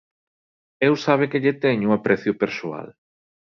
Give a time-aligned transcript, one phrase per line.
[0.87, 2.87] Eu sabe que lle teño aprecio persoal.